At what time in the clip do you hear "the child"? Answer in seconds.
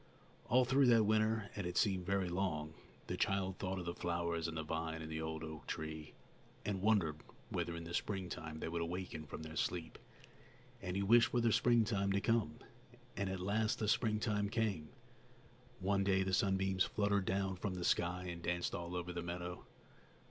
3.05-3.59